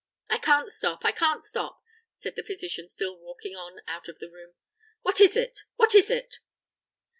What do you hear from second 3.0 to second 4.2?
walking on out of